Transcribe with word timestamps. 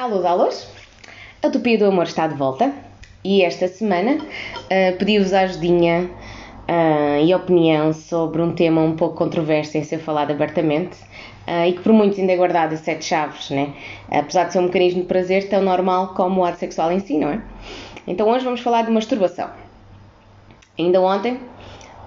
Alô, 0.00 0.26
alôs! 0.26 0.66
A 1.42 1.48
Utopia 1.48 1.76
do 1.76 1.84
Amor 1.84 2.04
está 2.04 2.26
de 2.26 2.34
volta 2.34 2.72
e 3.22 3.42
esta 3.42 3.68
semana 3.68 4.12
uh, 4.14 4.96
pedi-vos 4.96 5.34
a 5.34 5.40
ajudinha 5.40 6.10
uh, 6.66 7.22
e 7.22 7.34
opinião 7.34 7.92
sobre 7.92 8.40
um 8.40 8.54
tema 8.54 8.80
um 8.80 8.96
pouco 8.96 9.16
controverso 9.16 9.76
em 9.76 9.84
ser 9.84 9.98
falado 9.98 10.30
abertamente 10.30 10.96
uh, 11.46 11.66
e 11.68 11.74
que 11.74 11.80
por 11.82 11.92
muitos 11.92 12.18
ainda 12.18 12.32
é 12.32 12.36
guardado 12.38 12.72
a 12.72 12.76
sete 12.78 13.04
chaves, 13.04 13.50
né? 13.50 13.74
apesar 14.10 14.44
de 14.44 14.54
ser 14.54 14.60
um 14.60 14.62
mecanismo 14.62 15.02
de 15.02 15.06
prazer 15.06 15.50
tão 15.50 15.60
normal 15.60 16.14
como 16.14 16.40
o 16.40 16.44
ato 16.46 16.58
sexual 16.58 16.90
em 16.90 17.00
si, 17.00 17.18
não 17.18 17.28
é? 17.28 17.42
Então 18.06 18.26
hoje 18.26 18.42
vamos 18.42 18.60
falar 18.60 18.86
de 18.86 18.90
masturbação. 18.90 19.50
Ainda 20.78 20.98
ontem 21.02 21.38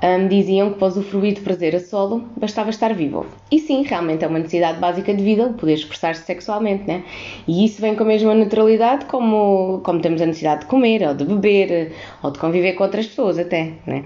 um, 0.03 0.27
diziam 0.27 0.73
que 0.73 0.83
usufruir 0.83 1.33
de 1.33 1.41
prazer 1.41 1.73
a 1.75 1.79
solo 1.79 2.25
bastava 2.35 2.69
estar 2.69 2.93
vivo. 2.93 3.25
E 3.49 3.57
sim, 3.59 3.83
realmente 3.83 4.25
é 4.25 4.27
uma 4.27 4.39
necessidade 4.39 4.77
básica 4.77 5.13
de 5.13 5.23
vida 5.23 5.47
o 5.47 5.53
poder 5.53 5.75
expressar-se 5.75 6.25
sexualmente, 6.25 6.83
né? 6.85 7.03
E 7.47 7.63
isso 7.63 7.79
vem 7.81 7.95
com 7.95 8.03
a 8.03 8.07
mesma 8.07 8.35
naturalidade 8.35 9.05
como, 9.05 9.79
como 9.83 10.01
temos 10.01 10.21
a 10.21 10.25
necessidade 10.25 10.61
de 10.61 10.67
comer, 10.67 11.07
ou 11.07 11.13
de 11.13 11.23
beber, 11.23 11.93
ou 12.21 12.31
de 12.31 12.37
conviver 12.37 12.73
com 12.73 12.83
outras 12.83 13.07
pessoas 13.07 13.39
até, 13.39 13.71
né? 13.87 14.03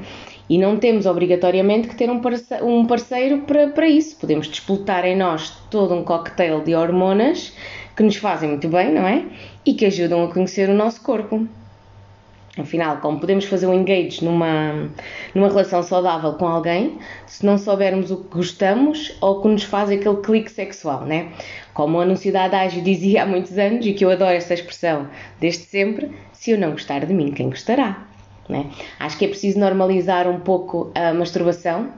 E 0.47 0.57
não 0.57 0.77
temos 0.77 1.05
obrigatoriamente 1.05 1.87
que 1.87 1.95
ter 1.95 2.09
um 2.09 2.21
parceiro, 2.21 2.65
um 2.65 2.85
parceiro 2.85 3.39
para, 3.39 3.67
para 3.69 3.87
isso. 3.87 4.15
Podemos 4.17 4.47
disputar 4.47 5.03
em 5.03 5.17
nós 5.17 5.49
todo 5.69 5.93
um 5.93 6.03
cocktail 6.03 6.61
de 6.61 6.75
hormonas 6.75 7.53
que 7.95 8.03
nos 8.03 8.15
fazem 8.15 8.49
muito 8.49 8.69
bem, 8.69 8.93
não 8.93 9.05
é? 9.05 9.25
E 9.65 9.73
que 9.73 9.85
ajudam 9.85 10.23
a 10.23 10.31
conhecer 10.31 10.69
o 10.69 10.73
nosso 10.73 11.01
corpo. 11.01 11.45
Afinal, 12.57 12.97
como 12.97 13.19
podemos 13.19 13.45
fazer 13.45 13.67
um 13.67 13.73
engage 13.73 14.23
numa, 14.23 14.89
numa 15.35 15.47
relação 15.47 15.83
saudável 15.83 16.33
com 16.33 16.47
alguém 16.47 16.97
se 17.25 17.45
não 17.45 17.57
soubermos 17.57 18.09
o 18.09 18.17
que 18.17 18.37
gostamos 18.37 19.15
ou 19.21 19.37
o 19.37 19.41
que 19.41 19.47
nos 19.47 19.63
faz 19.63 19.89
aquele 19.89 20.17
clique 20.17 20.51
sexual, 20.51 21.01
né? 21.01 21.29
Como 21.73 21.99
a 21.99 22.03
Anunciada 22.03 22.57
Ágil 22.57 22.83
dizia 22.83 23.23
há 23.23 23.25
muitos 23.25 23.57
anos, 23.57 23.85
e 23.85 23.93
que 23.93 24.03
eu 24.03 24.09
adoro 24.09 24.31
esta 24.31 24.53
expressão 24.53 25.07
desde 25.39 25.63
sempre, 25.65 26.11
se 26.33 26.51
eu 26.51 26.57
não 26.57 26.71
gostar 26.71 27.05
de 27.05 27.13
mim, 27.13 27.31
quem 27.31 27.49
gostará? 27.49 28.07
Né? 28.49 28.67
Acho 28.99 29.17
que 29.17 29.25
é 29.25 29.27
preciso 29.27 29.59
normalizar 29.59 30.27
um 30.27 30.39
pouco 30.39 30.91
a 30.95 31.13
masturbação 31.13 31.89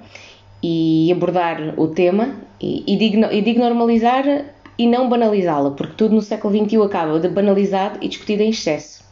e 0.61 1.09
abordar 1.11 1.79
o 1.79 1.88
tema 1.88 2.35
e, 2.59 2.83
e, 2.91 2.97
digo, 2.97 3.23
e 3.31 3.41
digo 3.41 3.59
normalizar 3.59 4.25
e 4.77 4.88
não 4.88 5.07
banalizá-la, 5.07 5.71
porque 5.71 5.94
tudo 5.95 6.16
no 6.16 6.21
século 6.21 6.66
XXI 6.66 6.81
acaba 6.83 7.19
de 7.19 7.29
banalizado 7.29 7.99
e 8.01 8.07
discutido 8.07 8.44
em 8.44 8.49
excesso. 8.49 9.08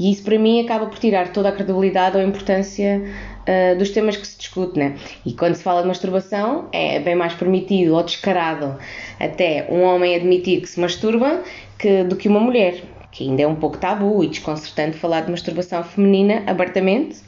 E 0.00 0.10
isso 0.10 0.22
para 0.22 0.38
mim 0.38 0.62
acaba 0.62 0.86
por 0.86 0.98
tirar 0.98 1.30
toda 1.30 1.50
a 1.50 1.52
credibilidade 1.52 2.16
ou 2.16 2.22
a 2.22 2.26
importância 2.26 3.02
uh, 3.42 3.78
dos 3.78 3.90
temas 3.90 4.16
que 4.16 4.26
se 4.26 4.38
discute, 4.38 4.78
né? 4.78 4.96
E 5.26 5.34
quando 5.34 5.54
se 5.54 5.62
fala 5.62 5.82
de 5.82 5.88
masturbação, 5.88 6.70
é 6.72 6.98
bem 7.00 7.14
mais 7.14 7.34
permitido 7.34 7.94
ou 7.94 8.02
descarado 8.02 8.78
até 9.20 9.66
um 9.68 9.82
homem 9.82 10.16
admitir 10.16 10.62
que 10.62 10.68
se 10.70 10.80
masturba 10.80 11.42
que, 11.78 12.02
do 12.04 12.16
que 12.16 12.28
uma 12.28 12.40
mulher, 12.40 12.82
que 13.12 13.24
ainda 13.24 13.42
é 13.42 13.46
um 13.46 13.56
pouco 13.56 13.76
tabu 13.76 14.24
e 14.24 14.28
desconcertante 14.28 14.96
falar 14.96 15.20
de 15.20 15.30
masturbação 15.30 15.84
feminina 15.84 16.44
abertamente. 16.46 17.18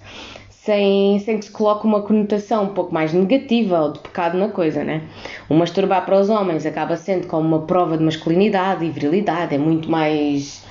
Sem, 0.49 1.19
sem 1.19 1.39
que 1.39 1.47
se 1.47 1.51
coloque 1.51 1.85
uma 1.85 2.03
conotação 2.03 2.67
um 2.67 2.69
pouco 2.69 2.95
mais 2.95 3.13
negativa 3.13 3.81
ou 3.81 3.93
de 3.93 3.99
pecado 3.99 4.39
na 4.39 4.49
coisa, 4.49 4.85
né? 4.85 5.03
O 5.49 5.55
masturbar 5.55 6.07
para 6.07 6.19
os 6.19 6.31
homens 6.31 6.65
acaba 6.65 6.97
sendo 6.97 7.27
como 7.27 7.47
uma 7.47 7.67
prova 7.67 7.99
de 7.99 8.05
masculinidade 8.05 8.85
e 8.85 8.91
virilidade, 8.91 9.57
é 9.57 9.59
muito 9.59 9.91
mais 9.91 10.62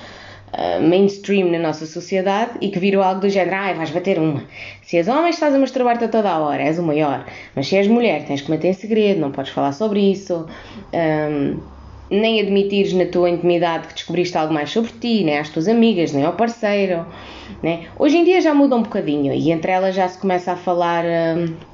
Uh, 0.51 0.81
mainstream 0.81 1.49
na 1.49 1.57
nossa 1.57 1.85
sociedade 1.85 2.57
e 2.59 2.69
que 2.69 2.77
virou 2.77 3.01
algo 3.01 3.21
do 3.21 3.29
género, 3.29 3.55
ai, 3.55 3.73
vais 3.73 3.89
bater 3.89 4.19
uma. 4.19 4.43
Se 4.81 4.97
és 4.97 5.07
homem, 5.07 5.29
estás 5.29 5.55
a 5.55 5.57
masturbar-te 5.57 6.03
a 6.03 6.07
toda 6.09 6.29
a 6.29 6.39
hora, 6.39 6.61
és 6.61 6.77
o 6.77 6.83
maior. 6.83 7.25
Mas 7.55 7.67
se 7.67 7.77
és 7.77 7.87
mulher, 7.87 8.25
tens 8.25 8.41
que 8.41 8.51
manter 8.51 8.67
em 8.67 8.73
segredo, 8.73 9.21
não 9.21 9.31
podes 9.31 9.53
falar 9.53 9.71
sobre 9.71 10.01
isso. 10.11 10.45
Um, 10.93 11.57
nem 12.11 12.41
admitires 12.41 12.91
na 12.91 13.05
tua 13.05 13.29
intimidade 13.29 13.87
que 13.87 13.93
descobriste 13.93 14.37
algo 14.37 14.53
mais 14.53 14.69
sobre 14.69 14.91
ti, 14.91 15.23
nem 15.23 15.37
às 15.37 15.47
tuas 15.47 15.69
amigas, 15.69 16.11
nem 16.11 16.25
ao 16.25 16.33
parceiro. 16.33 17.05
Né? 17.63 17.87
Hoje 17.97 18.17
em 18.17 18.25
dia 18.25 18.41
já 18.41 18.53
muda 18.53 18.75
um 18.75 18.83
bocadinho 18.83 19.33
e 19.33 19.51
entre 19.51 19.71
elas 19.71 19.95
já 19.95 20.07
se 20.09 20.17
começa 20.17 20.51
a 20.51 20.57
falar. 20.57 21.05
Um, 21.05 21.70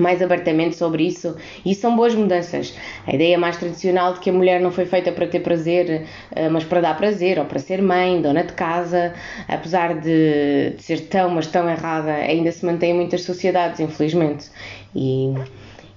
mais 0.00 0.22
abertamente 0.22 0.76
sobre 0.76 1.06
isso 1.06 1.36
e 1.64 1.74
são 1.74 1.96
boas 1.96 2.14
mudanças. 2.14 2.74
A 3.06 3.14
ideia 3.14 3.38
mais 3.38 3.56
tradicional 3.56 4.14
de 4.14 4.20
que 4.20 4.30
a 4.30 4.32
mulher 4.32 4.60
não 4.60 4.70
foi 4.70 4.86
feita 4.86 5.12
para 5.12 5.26
ter 5.26 5.40
prazer, 5.40 6.06
eh, 6.34 6.48
mas 6.48 6.64
para 6.64 6.80
dar 6.80 6.96
prazer, 6.96 7.38
ou 7.38 7.44
para 7.44 7.58
ser 7.58 7.82
mãe, 7.82 8.20
dona 8.20 8.44
de 8.44 8.52
casa, 8.52 9.14
apesar 9.46 9.94
de, 10.00 10.70
de 10.76 10.82
ser 10.82 11.00
tão, 11.08 11.30
mas 11.30 11.46
tão 11.46 11.68
errada, 11.68 12.12
ainda 12.12 12.50
se 12.52 12.64
mantém 12.64 12.90
em 12.92 12.94
muitas 12.94 13.22
sociedades, 13.22 13.80
infelizmente. 13.80 14.46
E 14.94 15.34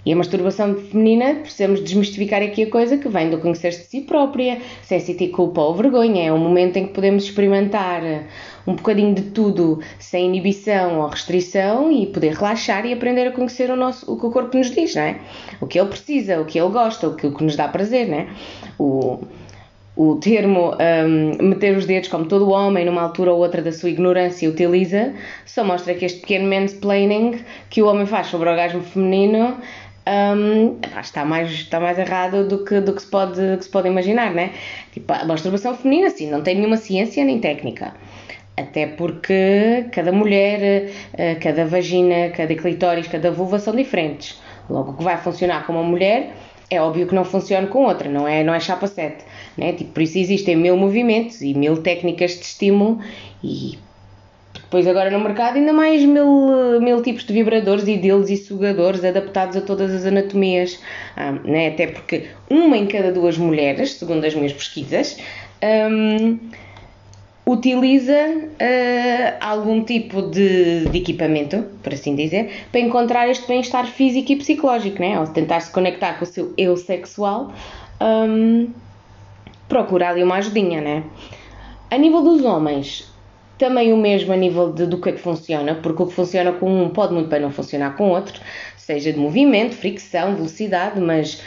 e 0.06 0.12
a 0.12 0.16
masturbação 0.16 0.76
feminina, 0.76 1.36
precisamos 1.36 1.80
desmistificar 1.84 2.42
aqui 2.42 2.64
a 2.64 2.70
coisa 2.70 2.98
que 2.98 3.08
vem 3.08 3.30
do 3.30 3.38
conhecer-se 3.38 3.82
de 3.82 3.88
si 3.88 4.02
própria, 4.02 4.60
sem 4.82 5.00
sentir 5.00 5.28
culpa 5.28 5.62
ou 5.62 5.76
vergonha. 5.76 6.24
É 6.24 6.34
um 6.34 6.40
momento 6.40 6.78
em 6.78 6.88
que 6.88 6.94
podemos 6.94 7.24
experimentar 7.24 8.02
um 8.66 8.74
bocadinho 8.74 9.14
de 9.14 9.24
tudo 9.24 9.80
sem 10.00 10.26
inibição 10.26 11.00
ou 11.00 11.08
restrição 11.08 11.92
e 11.92 12.08
poder 12.08 12.34
relaxar 12.34 12.86
e 12.86 12.94
aprender 12.94 13.28
a 13.28 13.32
conhecer 13.32 13.70
o, 13.70 13.76
nosso, 13.76 14.12
o 14.12 14.20
que 14.20 14.26
o 14.26 14.32
corpo 14.32 14.58
nos 14.58 14.72
diz, 14.72 14.96
não 14.96 15.04
é? 15.04 15.20
O 15.60 15.68
que 15.68 15.80
ele 15.80 15.90
precisa, 15.90 16.42
o 16.42 16.46
que 16.46 16.60
ele 16.60 16.70
gosta, 16.70 17.08
o 17.08 17.16
que, 17.16 17.28
o 17.28 17.36
que 17.36 17.44
nos 17.44 17.56
dá 17.56 17.68
prazer, 17.68 18.08
não 18.08 18.18
é? 18.18 18.28
O, 18.80 19.20
o 19.96 20.16
termo 20.16 20.74
um, 20.74 21.48
meter 21.50 21.78
os 21.78 21.86
dedos, 21.86 22.10
como 22.10 22.26
todo 22.26 22.50
homem, 22.50 22.86
numa 22.86 23.02
altura 23.02 23.34
ou 23.34 23.40
outra 23.40 23.62
da 23.62 23.72
sua 23.72 23.90
ignorância 23.90 24.50
utiliza, 24.50 25.14
só 25.46 25.64
mostra 25.64 25.94
que 25.94 26.06
este 26.06 26.22
pequeno 26.22 26.50
mansplaining 26.50 27.40
que 27.70 27.82
o 27.82 27.88
homem 27.88 28.06
faz 28.06 28.28
sobre 28.28 28.48
o 28.48 28.52
orgasmo 28.52 28.82
feminino 28.82 29.58
um, 30.08 30.78
está, 31.00 31.24
mais, 31.24 31.52
está 31.52 31.80
mais 31.80 31.98
errado 32.00 32.48
do 32.48 32.64
que, 32.64 32.80
do 32.80 32.94
que, 32.94 33.02
se, 33.02 33.08
pode, 33.10 33.58
que 33.58 33.64
se 33.64 33.70
pode 33.70 33.88
imaginar, 33.88 34.34
né? 34.34 34.52
Tipo, 34.92 35.14
a 35.14 35.26
masturbação 35.26 35.76
feminina, 35.76 36.10
sim, 36.10 36.30
não 36.30 36.42
tem 36.42 36.56
nenhuma 36.56 36.78
ciência 36.78 37.24
nem 37.24 37.40
técnica. 37.40 37.94
Até 38.58 38.86
porque 38.86 39.86
cada 39.92 40.12
mulher, 40.12 40.92
eh, 41.14 41.36
cada 41.36 41.66
vagina, 41.66 42.30
cada 42.30 42.54
clitóris, 42.54 43.08
cada 43.08 43.32
vulva 43.32 43.60
são 43.60 43.76
diferentes. 43.76 44.40
Logo, 44.70 44.92
o 44.92 44.98
que 44.98 45.04
vai 45.04 45.18
funcionar 45.18 45.66
com 45.66 45.74
uma 45.74 45.84
mulher 45.84 46.34
é 46.70 46.82
óbvio 46.82 47.08
que 47.08 47.16
não 47.16 47.26
funciona 47.26 47.68
com 47.68 47.84
outra, 47.84 48.10
não 48.10 48.28
é, 48.28 48.44
não 48.44 48.54
é 48.54 48.60
chapa 48.60 48.88
7. 48.88 49.24
Né? 49.58 49.74
Tipo, 49.74 49.92
por 49.92 50.02
isso 50.02 50.18
existem 50.18 50.56
mil 50.56 50.78
movimentos 50.78 51.42
e 51.42 51.54
mil 51.54 51.82
técnicas 51.84 52.32
de 52.32 52.46
estímulo 52.46 53.00
e 53.44 53.78
depois 54.72 54.88
agora 54.88 55.12
no 55.12 55.20
mercado 55.20 55.58
ainda 55.58 55.74
mais 55.74 56.02
mil, 56.06 56.80
mil 56.80 57.02
tipos 57.04 57.26
de 57.26 57.34
vibradores 57.34 57.86
e 57.90 57.98
deles 57.98 58.30
e 58.30 58.38
sugadores 58.38 59.04
adaptados 59.04 59.58
a 59.58 59.62
todas 59.62 59.92
as 59.94 60.06
anatomias. 60.06 60.80
Ah, 61.18 61.34
né? 61.44 61.68
Até 61.68 61.88
porque 61.88 62.28
uma 62.50 62.78
em 62.78 62.88
cada 62.88 63.12
duas 63.12 63.38
mulheres, 63.38 63.96
segundo 63.96 64.24
as 64.24 64.34
minhas 64.34 64.54
pesquisas, 64.54 65.18
um, 65.92 66.40
utiliza 67.46 68.14
uh, 68.16 69.36
algum 69.42 69.84
tipo 69.84 70.22
de, 70.22 70.86
de, 70.86 71.00
equipamento, 71.00 71.66
por 71.84 71.92
assim 71.92 72.16
dizer, 72.16 72.64
para 72.72 72.80
encontrar 72.80 73.28
este 73.28 73.46
bem-estar 73.46 73.86
físico 73.88 74.32
e 74.32 74.38
psicológico, 74.38 75.02
né? 75.02 75.20
Ou 75.20 75.28
tentar 75.28 75.60
se 75.60 75.70
conectar 75.70 76.14
com 76.14 76.24
o 76.24 76.28
seu 76.28 76.54
eu 76.58 76.78
sexual, 76.78 77.52
um, 78.00 78.70
procura 79.68 80.12
ali 80.12 80.24
uma 80.24 80.36
ajudinha, 80.36 80.80
né? 80.80 81.04
A 81.90 81.98
nível 81.98 82.22
dos 82.22 82.46
homens, 82.46 83.11
também 83.62 83.94
o 83.94 83.98
mesmo 83.98 84.34
a 84.34 84.36
nível 84.36 84.74
de, 84.74 84.88
do 84.88 85.00
que 85.00 85.10
é 85.10 85.12
que 85.12 85.20
funciona, 85.20 85.76
porque 85.76 86.02
o 86.02 86.08
que 86.08 86.14
funciona 86.14 86.52
com 86.52 86.84
um 86.84 86.90
pode 86.90 87.14
muito 87.14 87.30
bem 87.30 87.40
não 87.40 87.52
funcionar 87.52 87.96
com 87.96 88.10
outro, 88.10 88.42
seja 88.76 89.14
de 89.14 89.20
movimento, 89.20 89.76
fricção, 89.76 90.34
velocidade, 90.34 91.00
mas 91.00 91.44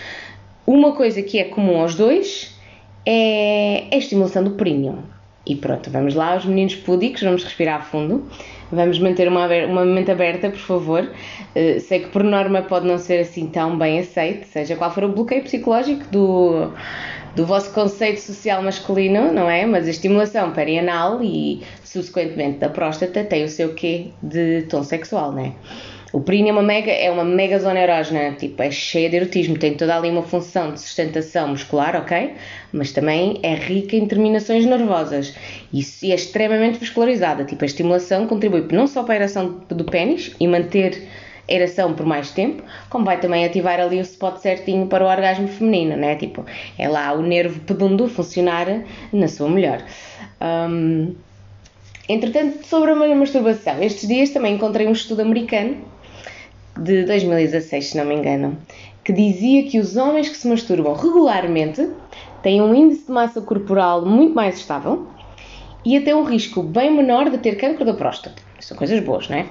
uma 0.64 0.92
coisa 0.92 1.20
que 1.22 1.40
é 1.40 1.44
comum 1.44 1.80
aos 1.80 1.96
dois 1.96 2.56
é 3.04 3.88
a 3.90 3.96
estimulação 3.96 4.44
do 4.44 4.52
períneo. 4.52 5.02
E 5.44 5.56
pronto, 5.56 5.90
vamos 5.90 6.14
lá, 6.14 6.36
os 6.36 6.44
meninos 6.44 6.76
púdicos, 6.76 7.20
vamos 7.20 7.42
respirar 7.42 7.84
fundo, 7.84 8.24
vamos 8.70 8.96
manter 9.00 9.26
uma, 9.26 9.48
uma 9.66 9.84
mente 9.84 10.12
aberta, 10.12 10.48
por 10.50 10.60
favor. 10.60 11.10
Uh, 11.56 11.80
sei 11.80 11.98
que 11.98 12.10
por 12.10 12.22
norma 12.22 12.62
pode 12.62 12.86
não 12.86 12.96
ser 12.96 13.18
assim 13.18 13.48
tão 13.48 13.76
bem 13.76 13.98
aceito, 13.98 14.46
seja 14.46 14.76
qual 14.76 14.94
for 14.94 15.02
o 15.02 15.08
bloqueio 15.08 15.42
psicológico 15.42 16.04
do 16.12 16.70
do 17.34 17.44
vosso 17.44 17.70
conceito 17.72 18.20
social 18.20 18.62
masculino, 18.62 19.32
não 19.32 19.50
é? 19.50 19.66
Mas 19.66 19.86
a 19.86 19.90
estimulação 19.90 20.52
perianal 20.52 21.22
e 21.22 21.62
subsequentemente 21.82 22.58
da 22.58 22.68
próstata 22.68 23.24
tem 23.24 23.44
o 23.44 23.48
seu 23.48 23.74
quê 23.74 24.08
de 24.22 24.62
tom 24.62 24.82
sexual, 24.82 25.32
não 25.32 25.46
é? 25.46 25.52
O 26.14 26.20
períneo 26.20 26.50
é 26.50 26.52
uma 26.52 26.62
mega, 26.62 26.92
é 26.92 27.10
uma 27.10 27.24
mega 27.24 27.58
zona 27.58 27.80
erógena, 27.80 28.36
tipo, 28.36 28.62
é 28.62 28.70
cheia 28.70 29.10
de 29.10 29.16
erotismo, 29.16 29.58
tem 29.58 29.74
toda 29.74 29.96
ali 29.96 30.08
uma 30.08 30.22
função 30.22 30.72
de 30.72 30.80
sustentação 30.80 31.48
muscular, 31.48 31.96
ok? 31.96 32.34
Mas 32.72 32.92
também 32.92 33.40
é 33.42 33.52
rica 33.56 33.96
em 33.96 34.06
terminações 34.06 34.64
nervosas 34.64 35.34
e 35.72 36.12
é 36.12 36.14
extremamente 36.14 36.78
vascularizada. 36.78 37.44
Tipo, 37.44 37.64
a 37.64 37.66
estimulação 37.66 38.28
contribui 38.28 38.64
não 38.70 38.86
só 38.86 39.02
para 39.02 39.14
a 39.14 39.16
ereção 39.16 39.60
do 39.68 39.82
pênis 39.82 40.30
e 40.38 40.46
manter 40.46 41.02
ereção 41.48 41.92
por 41.94 42.06
mais 42.06 42.30
tempo, 42.30 42.62
como 42.88 43.04
vai 43.04 43.20
também 43.20 43.44
ativar 43.44 43.78
ali 43.78 43.98
o 43.98 44.02
spot 44.02 44.38
certinho 44.38 44.86
para 44.86 45.04
o 45.04 45.08
orgasmo 45.08 45.48
feminino, 45.48 45.96
né? 45.96 46.16
Tipo, 46.16 46.44
é 46.78 46.88
lá 46.88 47.12
o 47.12 47.22
nervo 47.22 47.60
pedundo 47.60 48.08
funcionar 48.08 48.66
na 49.12 49.28
sua 49.28 49.48
melhor. 49.48 49.82
Um, 50.40 51.14
entretanto, 52.08 52.66
sobre 52.66 52.90
a 52.92 53.14
masturbação, 53.14 53.82
estes 53.82 54.08
dias 54.08 54.30
também 54.30 54.54
encontrei 54.54 54.86
um 54.86 54.92
estudo 54.92 55.20
americano 55.20 55.76
de 56.78 57.04
2016, 57.04 57.86
se 57.86 57.96
não 57.96 58.04
me 58.04 58.14
engano, 58.14 58.58
que 59.04 59.12
dizia 59.12 59.64
que 59.64 59.78
os 59.78 59.96
homens 59.96 60.28
que 60.28 60.36
se 60.36 60.48
masturbam 60.48 60.94
regularmente 60.94 61.88
têm 62.42 62.60
um 62.60 62.74
índice 62.74 63.06
de 63.06 63.12
massa 63.12 63.40
corporal 63.40 64.04
muito 64.04 64.34
mais 64.34 64.56
estável 64.56 65.06
e 65.84 65.96
até 65.96 66.14
um 66.14 66.24
risco 66.24 66.62
bem 66.62 66.90
menor 66.90 67.30
de 67.30 67.38
ter 67.38 67.56
câncer 67.56 67.84
da 67.84 67.94
próstata. 67.94 68.42
São 68.60 68.76
coisas 68.76 68.98
boas, 69.04 69.28
não 69.28 69.36
é? 69.36 69.46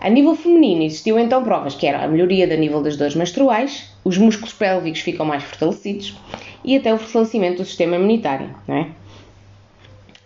A 0.00 0.08
nível 0.08 0.36
feminino, 0.36 0.82
existiu 0.82 1.18
então 1.18 1.42
provas 1.42 1.74
que 1.74 1.86
era 1.86 2.04
a 2.04 2.08
melhoria 2.08 2.46
da 2.46 2.56
nível 2.56 2.80
das 2.80 2.96
dores 2.96 3.16
menstruais, 3.16 3.90
os 4.04 4.16
músculos 4.16 4.52
pélvicos 4.52 5.00
ficam 5.00 5.26
mais 5.26 5.42
fortalecidos 5.42 6.16
e 6.64 6.76
até 6.76 6.94
o 6.94 6.98
fortalecimento 6.98 7.62
do 7.62 7.64
sistema 7.64 7.96
imunitário, 7.96 8.54
não 8.66 8.76
é? 8.76 8.86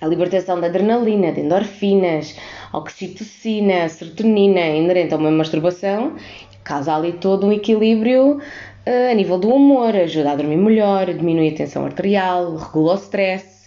A 0.01 0.07
libertação 0.07 0.61
de 0.61 0.67
adrenalina, 0.67 1.33
de 1.33 1.41
endorfinas, 1.41 2.37
oxitocina, 2.73 3.89
serotonina 3.89 4.61
inerente 4.61 5.15
a 5.15 5.17
uma 5.17 5.31
masturbação 5.31 6.17
causa 6.65 6.95
ali 6.95 7.13
todo 7.15 7.47
um 7.47 7.53
equilíbrio 7.53 8.39
uh, 8.39 9.11
a 9.11 9.15
nível 9.15 9.39
do 9.39 9.49
humor, 9.49 9.95
ajuda 9.97 10.33
a 10.33 10.37
dormir 10.37 10.57
melhor, 10.57 11.07
diminui 11.07 11.49
a 11.49 11.55
tensão 11.55 11.85
arterial, 11.85 12.57
regula 12.57 12.95
o 12.95 12.97
stress, 12.97 13.62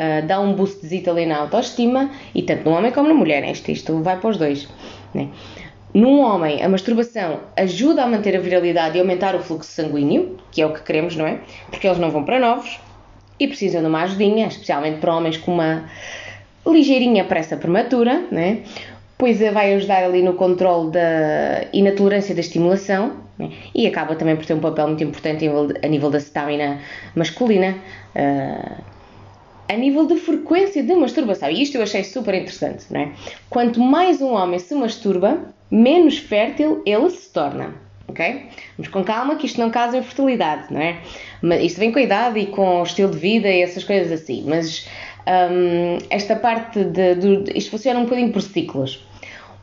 uh, 0.00 0.26
dá 0.26 0.40
um 0.40 0.54
boostzito 0.54 1.10
ali 1.10 1.26
na 1.26 1.38
autoestima 1.38 2.10
e 2.34 2.42
tanto 2.42 2.68
no 2.68 2.76
homem 2.76 2.90
como 2.90 3.08
na 3.08 3.14
mulher, 3.14 3.42
né? 3.42 3.52
isto, 3.52 3.70
isto 3.70 4.02
vai 4.02 4.18
para 4.18 4.30
os 4.30 4.38
dois. 4.38 4.66
Né? 5.14 5.28
Num 5.92 6.20
homem, 6.20 6.62
a 6.62 6.68
masturbação 6.68 7.40
ajuda 7.56 8.04
a 8.04 8.06
manter 8.06 8.36
a 8.36 8.40
viralidade 8.40 8.96
e 8.96 9.00
aumentar 9.00 9.34
o 9.34 9.40
fluxo 9.40 9.70
sanguíneo, 9.70 10.38
que 10.50 10.62
é 10.62 10.66
o 10.66 10.72
que 10.72 10.82
queremos, 10.82 11.16
não 11.16 11.26
é? 11.26 11.40
Porque 11.68 11.86
eles 11.86 11.98
não 11.98 12.10
vão 12.10 12.24
para 12.24 12.38
novos 12.38 12.78
e 13.38 13.48
precisam 13.48 13.80
de 13.80 13.88
uma 13.88 14.02
ajudinha, 14.02 14.46
especialmente 14.46 14.98
para 14.98 15.14
homens 15.14 15.36
com 15.36 15.52
uma 15.52 15.84
ligeirinha 16.64 17.24
pressa 17.24 17.56
prematura, 17.56 18.24
né? 18.30 18.62
pois 19.18 19.38
vai 19.38 19.74
ajudar 19.74 20.02
ali 20.02 20.22
no 20.22 20.32
controle 20.32 20.92
da, 20.92 21.66
e 21.72 21.82
na 21.82 21.92
tolerância 21.92 22.34
da 22.34 22.40
estimulação 22.40 23.16
né? 23.38 23.50
e 23.74 23.86
acaba 23.86 24.16
também 24.16 24.34
por 24.34 24.46
ter 24.46 24.54
um 24.54 24.60
papel 24.60 24.86
muito 24.86 25.04
importante 25.04 25.46
a 25.82 25.88
nível 25.88 26.08
da 26.08 26.18
stamina 26.18 26.78
masculina. 27.14 27.76
Uh, 28.14 28.89
a 29.70 29.76
nível 29.76 30.04
de 30.04 30.16
frequência 30.16 30.82
de 30.82 30.92
masturbação, 30.94 31.48
e 31.48 31.62
isto 31.62 31.76
eu 31.76 31.82
achei 31.82 32.02
super 32.02 32.34
interessante, 32.34 32.86
não 32.90 33.02
é? 33.02 33.12
Quanto 33.48 33.78
mais 33.80 34.20
um 34.20 34.32
homem 34.32 34.58
se 34.58 34.74
masturba, 34.74 35.54
menos 35.70 36.18
fértil 36.18 36.82
ele 36.84 37.08
se 37.08 37.32
torna, 37.32 37.76
ok? 38.08 38.46
Mas 38.76 38.88
com 38.88 39.04
calma 39.04 39.36
que 39.36 39.46
isto 39.46 39.60
não 39.60 39.70
causa 39.70 39.96
infertilidade, 39.96 40.74
não 40.74 40.80
é? 40.80 40.98
Mas 41.40 41.62
isto 41.62 41.78
vem 41.78 41.92
com 41.92 42.00
a 42.00 42.02
idade 42.02 42.40
e 42.40 42.46
com 42.46 42.80
o 42.80 42.82
estilo 42.82 43.12
de 43.12 43.18
vida 43.18 43.48
e 43.48 43.62
essas 43.62 43.84
coisas 43.84 44.10
assim, 44.10 44.42
mas 44.44 44.88
um, 45.24 45.98
esta 46.10 46.34
parte 46.34 46.82
de, 46.82 47.14
de, 47.14 47.56
isto 47.56 47.70
funciona 47.70 48.00
um 48.00 48.04
bocadinho 48.04 48.32
por 48.32 48.42
ciclos. 48.42 49.06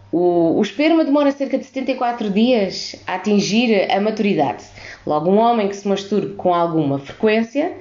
O, 0.10 0.58
o 0.58 0.62
esperma 0.62 1.04
demora 1.04 1.34
cerca 1.34 1.58
de 1.58 1.66
74 1.66 2.30
dias 2.30 2.96
a 3.06 3.16
atingir 3.16 3.92
a 3.92 4.00
maturidade. 4.00 4.64
Logo, 5.06 5.30
um 5.30 5.38
homem 5.38 5.68
que 5.68 5.76
se 5.76 5.86
masturbe 5.86 6.36
com 6.36 6.54
alguma 6.54 6.98
frequência 6.98 7.74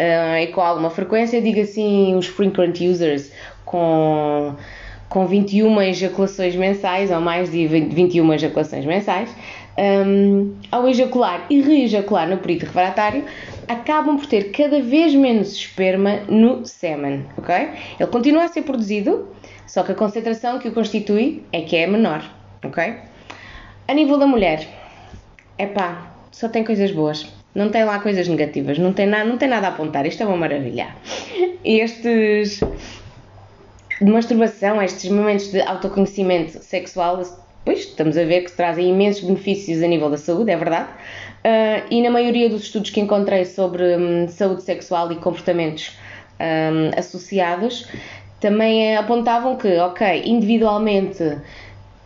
uh, 0.00 0.38
e 0.38 0.46
com 0.48 0.60
alguma 0.60 0.90
frequência, 0.90 1.40
diga 1.42 1.62
assim, 1.62 2.14
os 2.16 2.26
frequent 2.26 2.80
users 2.80 3.30
com, 3.64 4.54
com 5.08 5.26
21 5.26 5.82
ejaculações 5.82 6.56
mensais 6.56 7.10
ou 7.10 7.20
mais 7.20 7.50
de 7.50 7.66
21 7.66 8.32
ejaculações 8.32 8.84
mensais, 8.86 9.30
um, 9.78 10.54
ao 10.70 10.88
ejacular 10.88 11.46
e 11.50 11.60
reejacular 11.60 12.28
no 12.28 12.38
período 12.38 12.64
refratário, 12.64 13.24
acabam 13.68 14.16
por 14.16 14.26
ter 14.26 14.50
cada 14.50 14.80
vez 14.82 15.14
menos 15.14 15.52
esperma 15.52 16.20
no 16.28 16.66
sêmen, 16.66 17.26
ok? 17.36 17.54
Ele 17.98 18.10
continua 18.10 18.44
a 18.44 18.48
ser 18.48 18.62
produzido, 18.62 19.28
só 19.66 19.82
que 19.82 19.92
a 19.92 19.94
concentração 19.94 20.58
que 20.58 20.68
o 20.68 20.72
constitui 20.72 21.44
é 21.52 21.60
que 21.60 21.76
é 21.76 21.86
menor, 21.86 22.28
ok? 22.64 22.94
A 23.86 23.94
nível 23.94 24.18
da 24.18 24.26
mulher, 24.26 24.66
é 25.56 25.66
pá, 25.66 26.10
só 26.32 26.48
tem 26.48 26.64
coisas 26.64 26.90
boas. 26.90 27.39
Não 27.54 27.68
tem 27.68 27.84
lá 27.84 27.98
coisas 27.98 28.28
negativas, 28.28 28.78
não 28.78 28.92
tem, 28.92 29.06
na, 29.06 29.24
não 29.24 29.36
tem 29.36 29.48
nada 29.48 29.66
a 29.66 29.70
apontar. 29.70 30.06
Isto 30.06 30.22
é 30.22 30.26
uma 30.26 30.36
maravilha. 30.36 30.88
Estes 31.64 32.60
de 34.00 34.10
masturbação, 34.10 34.80
estes 34.82 35.10
momentos 35.10 35.50
de 35.50 35.60
autoconhecimento 35.60 36.62
sexual, 36.62 37.22
pois 37.64 37.80
estamos 37.80 38.16
a 38.16 38.24
ver 38.24 38.42
que 38.42 38.52
trazem 38.52 38.88
imensos 38.88 39.22
benefícios 39.22 39.82
a 39.82 39.86
nível 39.86 40.08
da 40.08 40.16
saúde, 40.16 40.50
é 40.50 40.56
verdade. 40.56 40.88
Uh, 41.40 41.86
e 41.90 42.02
na 42.02 42.10
maioria 42.10 42.48
dos 42.48 42.62
estudos 42.62 42.90
que 42.90 43.00
encontrei 43.00 43.44
sobre 43.44 43.96
um, 43.96 44.28
saúde 44.28 44.62
sexual 44.62 45.10
e 45.12 45.16
comportamentos 45.16 45.96
um, 46.38 46.98
associados, 46.98 47.88
também 48.40 48.96
apontavam 48.96 49.56
que, 49.56 49.68
ok, 49.78 50.22
individualmente 50.24 51.38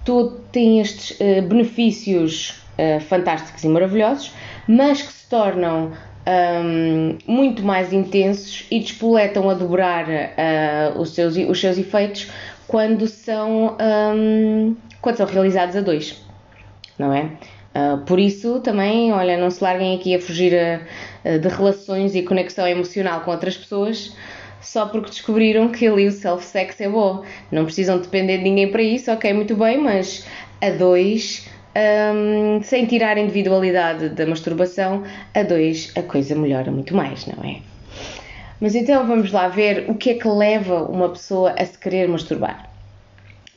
tudo 0.05 0.41
tem 0.50 0.81
estes 0.81 1.19
uh, 1.20 1.43
benefícios 1.43 2.62
uh, 2.79 3.00
fantásticos 3.00 3.62
e 3.62 3.69
maravilhosos, 3.69 4.32
mas 4.66 5.02
que 5.02 5.12
se 5.12 5.28
tornam 5.28 5.93
um, 6.26 7.19
muito 7.26 7.62
mais 7.62 7.93
intensos 7.93 8.66
e 8.70 8.81
despoletam 8.81 9.49
a 9.50 9.55
dobrar 9.55 10.06
uh, 10.08 10.99
os, 10.99 11.14
seus, 11.14 11.37
os 11.37 11.61
seus 11.61 11.78
efeitos 11.78 12.31
quando 12.66 13.06
são, 13.06 13.76
um, 14.16 14.75
quando 15.00 15.16
são 15.16 15.26
realizados 15.26 15.76
a 15.76 15.81
dois, 15.81 16.22
não 16.99 17.12
é? 17.12 17.31
Uh, 17.75 17.99
por 18.06 18.19
isso, 18.19 18.61
também, 18.61 19.12
olha, 19.12 19.37
não 19.37 19.50
se 19.50 19.62
larguem 19.62 19.96
aqui 19.96 20.14
a 20.14 20.20
fugir 20.20 20.55
a, 20.56 20.81
a, 21.28 21.38
de 21.38 21.49
relações 21.49 22.14
e 22.14 22.22
conexão 22.22 22.67
emocional 22.67 23.20
com 23.20 23.31
outras 23.31 23.56
pessoas 23.56 24.14
só 24.64 24.87
porque 24.87 25.10
descobriram 25.10 25.69
que 25.69 25.87
ali 25.87 26.06
o 26.06 26.12
self-sex 26.12 26.81
é 26.81 26.88
bom. 26.88 27.22
Não 27.52 27.64
precisam 27.64 27.99
depender 27.99 28.38
de 28.38 28.44
ninguém 28.44 28.70
para 28.70 28.82
isso, 28.82 29.12
ok, 29.12 29.32
muito 29.32 29.55
bem, 29.55 29.78
mas 29.78 30.26
a 30.60 30.70
dois 30.70 31.46
um, 31.76 32.62
sem 32.62 32.87
tirar 32.87 33.17
a 33.17 33.21
individualidade 33.21 34.11
da 34.11 34.26
masturbação, 34.26 35.03
a 35.35 35.43
dois 35.43 35.93
a 35.97 36.03
coisa 36.03 36.35
melhora 36.35 36.71
muito 36.71 36.94
mais, 36.94 37.26
não 37.26 37.43
é? 37.44 37.61
Mas 38.61 38.75
então 38.75 39.06
vamos 39.06 39.32
lá 39.32 39.49
ver 39.49 39.91
o 39.91 39.94
que 39.94 40.11
é 40.11 40.15
que 40.15 40.29
leva 40.29 40.85
uma 40.85 41.09
pessoa 41.11 41.53
a 41.59 41.65
se 41.65 41.76
querer 41.76 42.09
masturbar. 42.09 42.71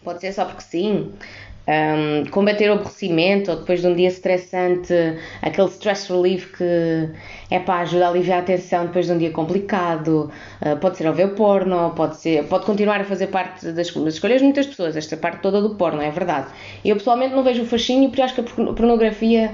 Pode 0.03 0.21
ser 0.21 0.31
só 0.31 0.45
porque 0.45 0.61
sim, 0.61 1.11
um, 1.67 2.29
combater 2.29 2.69
o 2.69 2.73
aborrecimento 2.73 3.51
ou 3.51 3.57
depois 3.57 3.81
de 3.81 3.87
um 3.87 3.93
dia 3.93 4.07
estressante, 4.07 4.93
aquele 5.41 5.67
stress 5.67 6.11
relief 6.11 6.55
que 6.55 7.09
é 7.51 7.59
para 7.59 7.81
ajudar 7.81 8.07
a 8.07 8.09
aliviar 8.09 8.39
a 8.39 8.43
tensão 8.43 8.85
depois 8.85 9.05
de 9.05 9.11
um 9.11 9.17
dia 9.17 9.31
complicado, 9.31 10.31
uh, 10.61 10.77
pode 10.77 10.97
ser 10.97 11.07
ao 11.07 11.13
ver 11.13 11.35
porno, 11.35 11.91
pode, 11.95 12.17
ser, 12.17 12.45
pode 12.45 12.65
continuar 12.65 13.01
a 13.01 13.03
fazer 13.03 13.27
parte 13.27 13.65
das, 13.65 13.91
das, 13.91 14.13
escolhas 14.13 14.37
de 14.37 14.45
muitas 14.45 14.65
pessoas, 14.65 14.95
esta 14.95 15.17
parte 15.17 15.41
toda 15.41 15.61
do 15.61 15.75
porno, 15.75 16.01
é 16.01 16.09
verdade. 16.09 16.47
Eu 16.85 16.95
pessoalmente 16.95 17.35
não 17.35 17.43
vejo 17.43 17.63
o 17.63 17.65
fascínio 17.65 18.09
porque 18.09 18.21
acho 18.21 18.35
que 18.35 18.41
a 18.41 18.43
pornografia 18.43 19.51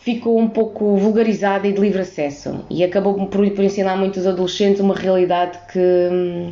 ficou 0.00 0.36
um 0.36 0.48
pouco 0.48 0.96
vulgarizada 0.96 1.68
e 1.68 1.72
de 1.72 1.80
livre 1.80 2.00
acesso 2.00 2.64
e 2.68 2.82
acabou 2.82 3.14
por, 3.26 3.48
por 3.50 3.64
ensinar 3.64 3.96
muitos 3.96 4.26
adolescentes 4.26 4.80
uma 4.80 4.96
realidade 4.96 5.56
que 5.72 6.50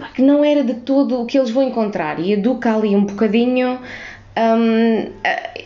hum, 0.00 0.04
que 0.14 0.22
não 0.22 0.44
era 0.44 0.62
de 0.62 0.74
todo 0.74 1.20
o 1.20 1.26
que 1.26 1.38
eles 1.38 1.50
vão 1.50 1.62
encontrar 1.62 2.18
e 2.18 2.32
educa 2.32 2.74
ali 2.74 2.94
um 2.94 3.04
bocadinho 3.04 3.78
um, 4.36 5.12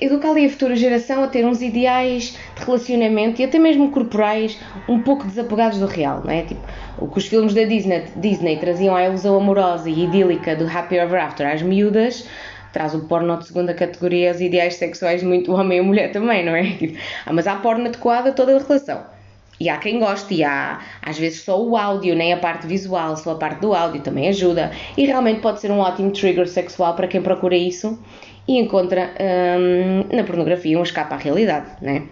educa 0.00 0.30
ali 0.30 0.47
a 0.47 0.50
futura 0.50 0.76
geração 0.76 1.25
a 1.25 1.28
ter 1.28 1.44
uns 1.47 1.62
ideais 1.62 2.37
de 2.56 2.64
relacionamento 2.64 3.40
e 3.40 3.44
até 3.44 3.58
mesmo 3.58 3.90
corporais 3.90 4.58
um 4.88 5.00
pouco 5.00 5.26
desapegados 5.26 5.78
do 5.78 5.87
real, 5.87 6.23
não 6.25 6.30
é? 6.30 6.42
Tipo, 6.42 6.61
o 6.99 7.08
que 7.08 7.18
os 7.18 7.26
filmes 7.26 7.54
da 7.54 7.64
Disney, 7.64 8.04
Disney 8.16 8.56
traziam 8.58 8.94
a 8.94 9.04
ilusão 9.04 9.37
amorosa 9.37 9.88
e 9.88 10.04
idílica 10.04 10.54
do 10.54 10.66
Happy 10.66 10.97
Ever 10.97 11.23
After 11.23 11.47
às 11.47 11.62
miúdas, 11.62 12.26
traz 12.73 12.94
o 12.94 13.00
porno 13.00 13.38
de 13.38 13.47
segunda 13.47 13.73
categoria 13.73 14.32
os 14.32 14.40
ideais 14.40 14.75
sexuais 14.75 15.23
muito 15.23 15.52
homem 15.52 15.78
e 15.78 15.82
mulher 15.82 16.12
também, 16.12 16.44
não 16.44 16.54
é? 16.54 16.64
Tipo, 16.76 16.99
ah, 17.25 17.32
mas 17.32 17.47
há 17.47 17.56
porno 17.56 17.87
adequado 17.87 18.28
a 18.28 18.32
toda 18.32 18.54
a 18.54 18.58
relação. 18.58 19.17
E 19.61 19.69
há 19.69 19.77
quem 19.79 19.99
goste, 19.99 20.35
e 20.35 20.45
há 20.45 20.81
às 21.03 21.19
vezes 21.19 21.43
só 21.43 21.61
o 21.61 21.77
áudio, 21.77 22.15
nem 22.15 22.33
a 22.33 22.37
parte 22.37 22.67
visual, 22.67 23.17
só 23.17 23.33
a 23.33 23.35
parte 23.35 23.61
do 23.61 23.75
áudio 23.75 24.00
também 24.00 24.29
ajuda. 24.29 24.71
E 24.97 25.05
realmente 25.05 25.41
pode 25.41 25.61
ser 25.61 25.71
um 25.71 25.79
ótimo 25.79 26.11
trigger 26.12 26.49
sexual 26.49 26.95
para 26.95 27.09
quem 27.09 27.21
procura 27.21 27.57
isso 27.57 27.99
e 28.47 28.59
encontra 28.59 29.12
hum, 29.21 30.17
na 30.17 30.25
pornografia 30.25 30.79
um 30.79 30.83
escape 30.83 31.12
à 31.12 31.17
realidade, 31.17 31.67
né? 31.83 32.07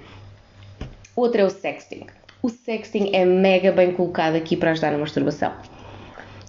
Outro 1.15 1.41
é 1.41 1.45
o 1.45 1.51
sexting. 1.51 2.07
O 2.43 2.51
sexting 2.51 3.11
é 3.13 3.25
mega 3.25 3.73
bem 3.73 3.93
colocado 3.93 4.37
aqui 4.37 4.55
para 4.55 4.73
ajudar 4.73 4.93
na 4.93 4.99
masturbação. 4.99 5.53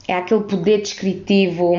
É 0.07 0.13
aquele 0.13 0.43
poder 0.43 0.81
descritivo 0.81 1.73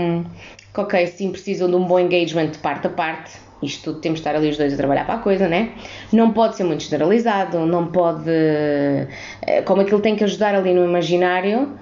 que, 0.73 0.81
ok, 0.81 1.07
sim, 1.07 1.31
precisam 1.31 1.69
de 1.69 1.77
um 1.77 1.85
bom 1.85 1.99
engagement 1.99 2.49
de 2.49 2.59
parte 2.59 2.87
a 2.87 2.91
parte, 2.91 3.33
isto 3.63 3.85
tudo 3.85 4.01
temos 4.01 4.21
de 4.21 4.21
estar 4.21 4.37
ali 4.37 4.49
os 4.49 4.57
dois 4.57 4.73
a 4.73 4.77
trabalhar 4.77 5.05
para 5.05 5.15
a 5.15 5.19
coisa, 5.19 5.49
né? 5.49 5.73
Não 6.13 6.33
pode 6.33 6.57
ser 6.57 6.65
muito 6.65 6.83
generalizado, 6.85 7.67
não 7.67 7.87
pode. 7.87 8.31
Eh, 8.31 9.63
como 9.65 9.83
aquilo 9.83 10.01
tem 10.01 10.17
que 10.17 10.25
ajudar 10.25 10.55
ali 10.55 10.73
no 10.73 10.85
imaginário, 10.85 11.77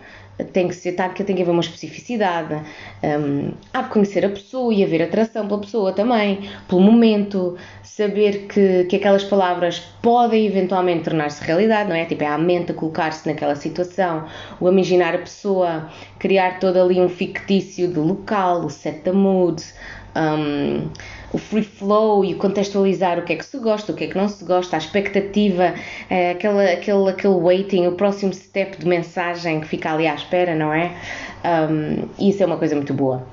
tem 0.53 0.69
que 0.69 0.75
ser, 0.75 0.93
tá, 0.93 1.09
que 1.09 1.25
tem 1.25 1.35
que 1.35 1.43
haver 1.43 1.53
uma 1.53 1.63
especificidade. 1.63 2.55
Um, 3.03 3.53
há 3.73 3.83
de 3.83 3.89
conhecer 3.89 4.25
a 4.25 4.29
pessoa 4.29 4.73
e 4.73 4.85
haver 4.85 5.03
atração 5.03 5.47
pela 5.47 5.61
pessoa 5.61 5.93
também, 5.93 6.49
pelo 6.69 6.81
momento, 6.81 7.57
saber 7.83 8.47
que, 8.47 8.85
que 8.85 8.97
aquelas 8.97 9.25
palavras 9.25 9.79
podem 10.03 10.47
eventualmente 10.47 11.05
tornar-se 11.05 11.43
realidade, 11.43 11.89
não 11.89 11.97
é? 11.97 12.05
Tipo, 12.05 12.25
é 12.25 12.27
a 12.27 12.39
mente 12.39 12.73
a 12.73 12.75
colocar-se 12.75 13.27
naquela 13.27 13.55
situação, 13.55 14.27
o 14.61 14.69
imaginar 14.69 15.15
a 15.15 15.19
pessoa, 15.19 15.89
criar 16.19 16.59
todo 16.59 16.79
ali 16.79 17.01
um 17.01 17.09
fictício 17.09 17.89
do 17.89 18.03
local, 18.03 18.67
o 18.67 18.71
set 18.71 19.01
the 19.01 19.13
mood. 19.13 19.63
Um, 20.15 20.89
o 21.37 21.39
free 21.39 21.63
flow 21.63 22.25
e 22.25 22.35
contextualizar 22.35 23.19
o 23.19 23.23
que 23.23 23.35
é 23.35 23.37
que 23.37 23.45
se 23.45 23.59
gosta, 23.59 23.93
o 23.93 23.95
que 23.95 24.05
é 24.05 24.07
que 24.07 24.17
não 24.17 24.27
se 24.27 24.43
gosta, 24.43 24.75
a 24.75 24.79
expectativa, 24.79 25.75
uh, 26.11 26.31
aquele, 26.31 26.73
aquele, 26.73 27.11
aquele 27.11 27.35
waiting, 27.35 27.87
o 27.87 27.93
próximo 27.93 28.33
step 28.33 28.79
de 28.79 28.87
mensagem 28.87 29.61
que 29.61 29.69
fica 29.69 29.93
ali 29.93 30.07
à 30.07 30.15
espera, 30.15 30.55
não 30.55 30.73
é? 30.73 30.97
Um, 31.45 32.09
isso 32.27 32.43
é 32.43 32.47
uma 32.47 32.57
coisa 32.57 32.75
muito 32.75 32.95
boa. 32.95 33.27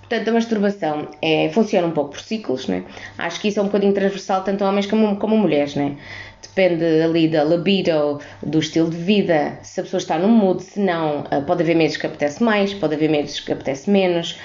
Portanto, 0.00 0.28
a 0.28 0.32
masturbação 0.32 1.08
é, 1.22 1.48
funciona 1.48 1.86
um 1.86 1.92
pouco 1.92 2.10
por 2.10 2.20
ciclos, 2.20 2.68
né? 2.68 2.84
Acho 3.16 3.40
que 3.40 3.48
isso 3.48 3.58
é 3.58 3.62
um 3.62 3.66
bocadinho 3.66 3.94
transversal 3.94 4.44
tanto 4.44 4.62
a 4.62 4.68
homens 4.68 4.84
como, 4.84 5.16
como 5.16 5.34
a 5.36 5.38
mulheres, 5.38 5.74
né? 5.74 5.96
Depende 6.42 6.84
ali 6.84 7.28
da 7.28 7.42
libido, 7.42 8.20
do 8.42 8.58
estilo 8.58 8.90
de 8.90 8.98
vida, 8.98 9.58
se 9.62 9.80
a 9.80 9.82
pessoa 9.82 9.98
está 9.98 10.18
no 10.18 10.28
mood, 10.28 10.62
se 10.62 10.78
não, 10.78 11.24
ah, 11.30 11.40
pode 11.40 11.62
haver 11.62 11.74
meses 11.74 11.96
que 11.96 12.06
apetece 12.06 12.42
mais, 12.42 12.74
pode 12.74 12.94
haver 12.94 13.08
meses 13.08 13.40
que 13.40 13.50
apetece 13.50 13.90
menos. 13.90 14.38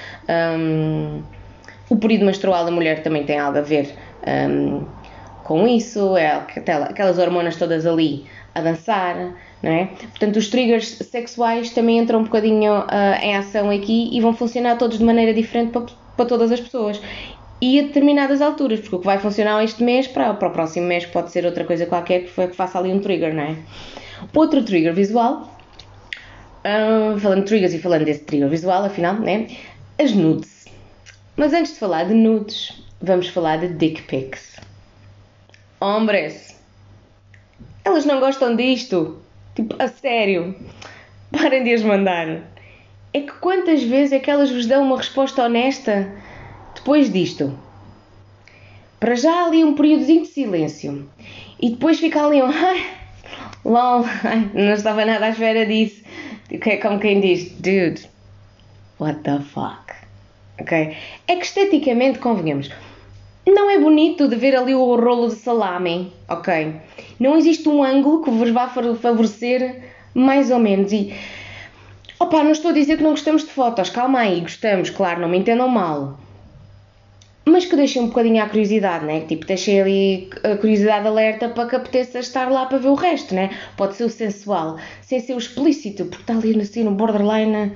O 1.89 1.98
período 1.98 2.25
menstrual 2.25 2.65
da 2.65 2.72
mulher 2.72 3.03
também 3.03 3.24
tem 3.24 3.39
algo 3.39 3.58
a 3.58 3.62
ver 3.62 3.93
um, 4.27 4.86
com 5.43 5.67
isso, 5.67 6.15
é 6.15 6.36
aquelas 6.36 7.17
hormonas 7.17 7.55
todas 7.55 7.86
ali 7.86 8.25
a 8.53 8.62
dançar 8.62 9.34
não 9.62 9.72
é? 9.72 9.86
Portanto, 9.86 10.38
os 10.38 10.48
triggers 10.48 10.88
sexuais 10.88 11.72
também 11.72 11.98
entram 11.98 12.19
um 12.19 12.24
bocadinho 12.24 12.79
uh, 12.79 13.22
em 13.22 13.36
ação 13.36 13.69
aqui 13.69 14.10
e 14.12 14.22
vão 14.22 14.34
funcionar 14.34 14.77
todos 14.77 14.98
de 14.98 15.03
maneira 15.03 15.34
diferente 15.34 15.72
para, 15.72 15.86
para 16.15 16.25
todas 16.25 16.51
as 16.51 16.60
pessoas. 16.60 17.01
E 17.62 17.79
a 17.79 17.84
determinadas 17.84 18.41
alturas, 18.41 18.79
porque 18.79 18.96
o 18.96 19.00
que 19.00 19.05
vai 19.05 19.19
funcionar 19.19 19.62
este 19.63 19.84
mês, 19.84 20.08
para, 20.08 20.34
para 20.34 20.48
o 20.48 20.51
próximo 20.51 20.88
mês 20.88 21.05
pode 21.05 21.31
ser 21.31 21.46
outra 21.46 21.65
coisa 21.65 21.86
qualquer 21.86 22.24
que, 22.24 22.48
que 22.48 22.55
faça 22.55 22.79
ali 22.79 22.91
um 22.91 23.00
trigger, 23.00 23.34
não 23.34 23.43
é? 23.43 23.55
Outro 24.34 24.63
trigger 24.63 24.93
visual, 24.93 25.53
uh, 26.63 27.19
falando 27.19 27.39
de 27.39 27.46
triggers 27.46 27.74
e 27.74 27.79
falando 27.79 28.05
desse 28.05 28.24
trigger 28.24 28.48
visual, 28.48 28.86
afinal, 28.86 29.15
né? 29.15 29.48
As 30.01 30.13
nudes. 30.13 30.58
Mas 31.39 31.53
antes 31.53 31.72
de 31.72 31.79
falar 31.79 32.03
de 32.03 32.13
nudes, 32.13 32.84
vamos 33.01 33.29
falar 33.29 33.60
de 33.60 33.69
dick 33.69 34.01
pics. 34.01 34.60
Hombres, 35.79 36.60
elas 37.86 38.03
não 38.03 38.19
gostam 38.19 38.58
disto. 38.58 39.22
Tipo, 39.55 39.74
a 39.81 39.88
sério. 39.88 40.53
Parem 41.31 41.63
de 41.63 41.74
as 41.74 41.81
mandar. 41.81 42.41
É 43.13 43.22
que 43.22 43.31
quantas 43.39 43.81
vezes 43.81 44.12
é 44.12 44.19
que 44.19 44.29
elas 44.29 44.51
vos 44.51 44.65
dão 44.65 44.84
uma 44.84 44.98
resposta 44.98 45.46
honesta 45.46 46.12
depois 46.75 47.10
disto? 47.10 47.58
Para 49.00 49.15
já 49.15 49.46
ali 49.46 49.63
um 49.63 49.75
períodozinho 49.75 50.24
de 50.24 50.27
silêncio. 50.27 51.10
E 51.58 51.69
depois 51.69 52.01
fica 52.01 52.22
ali 52.22 52.43
um. 52.43 52.51
Ai, 52.51 52.86
lol, 53.63 54.03
ai, 54.25 54.51
não 54.53 54.74
estava 54.74 55.05
nada 55.05 55.27
à 55.27 55.29
espera 55.29 55.65
disso. 55.65 56.03
É 56.51 56.75
como 56.75 57.00
quem 57.00 57.22
diz, 57.22 57.50
dude, 57.51 58.10
what 59.00 59.22
the 59.22 59.39
fuck? 59.39 59.98
Ok? 60.59 60.95
É 61.27 61.35
que 61.35 61.45
esteticamente, 61.45 62.19
convenhamos, 62.19 62.69
não 63.45 63.69
é 63.69 63.79
bonito 63.79 64.27
de 64.27 64.35
ver 64.35 64.55
ali 64.55 64.75
o 64.75 64.95
rolo 64.95 65.29
de 65.29 65.35
salame, 65.35 66.13
ok? 66.27 66.75
Não 67.19 67.37
existe 67.37 67.67
um 67.67 67.83
ângulo 67.83 68.23
que 68.23 68.29
vos 68.29 68.49
vá 68.51 68.67
favorecer 68.69 69.81
mais 70.13 70.51
ou 70.51 70.59
menos. 70.59 70.91
E 70.91 71.13
opa, 72.19 72.43
não 72.43 72.51
estou 72.51 72.71
a 72.71 72.73
dizer 72.73 72.97
que 72.97 73.03
não 73.03 73.11
gostamos 73.11 73.43
de 73.43 73.49
fotos, 73.49 73.89
calma 73.89 74.19
aí, 74.19 74.41
gostamos, 74.41 74.89
claro, 74.89 75.21
não 75.21 75.29
me 75.29 75.37
entendam 75.37 75.67
mal. 75.67 76.19
Mas 77.45 77.65
que 77.65 77.75
deixem 77.75 78.03
um 78.03 78.07
bocadinho 78.07 78.43
a 78.43 78.47
curiosidade, 78.47 79.05
né? 79.05 79.21
Tipo, 79.21 79.45
deixem 79.45 79.81
ali 79.81 80.29
a 80.43 80.55
curiosidade 80.57 81.07
alerta 81.07 81.49
para 81.49 81.67
que 81.67 81.75
apeteça 81.75 82.19
estar 82.19 82.51
lá 82.51 82.67
para 82.67 82.77
ver 82.77 82.89
o 82.89 82.93
resto, 82.93 83.33
né? 83.33 83.49
Pode 83.75 83.95
ser 83.95 84.03
o 84.03 84.09
sensual, 84.09 84.77
sem 85.01 85.19
ser 85.19 85.33
o 85.33 85.39
explícito, 85.39 86.05
porque 86.05 86.21
está 86.21 86.33
ali 86.33 86.59
assim 86.61 86.83
no 86.83 86.91
borderline. 86.91 87.71